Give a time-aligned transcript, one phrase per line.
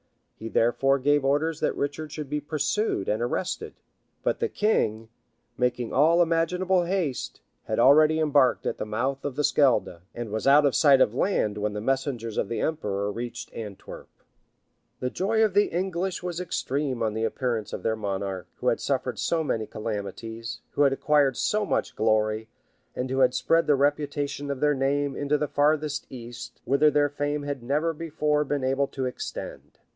[0.35, 3.75] He therefore gave orders that Richard should be pursued and arrested;
[4.23, 5.09] but the king,
[5.59, 10.47] making all imaginable haste, had already embarked at the mouth of the Schelde, and was
[10.47, 14.09] out of sight of land when the messengers of the emperor reached Antwerp.
[14.99, 18.79] The joy of the English was extreme on the appearance of their monarch, who had
[18.79, 22.47] suffered so many calamities, who had acquired so much glory,
[22.95, 27.09] and who had spread the reputation of their name into the farthest east, whither their
[27.09, 29.77] fame had never before been able to extend.